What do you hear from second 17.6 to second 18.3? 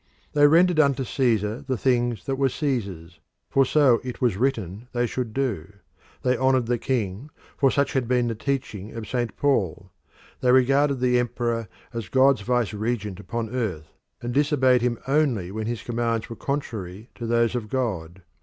God.